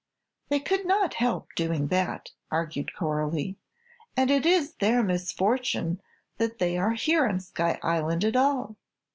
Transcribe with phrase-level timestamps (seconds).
[0.49, 3.57] "They could not help doing that," argued Coralie,
[4.17, 6.01] "and it is their misfortune
[6.39, 8.77] that they are here on Sky Island at all.